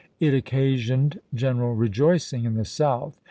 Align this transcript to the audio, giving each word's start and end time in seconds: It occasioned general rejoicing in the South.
It 0.19 0.33
occasioned 0.33 1.19
general 1.31 1.75
rejoicing 1.75 2.43
in 2.43 2.55
the 2.55 2.65
South. 2.65 3.19